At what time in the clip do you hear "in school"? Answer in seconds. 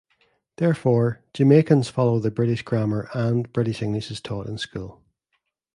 4.47-5.03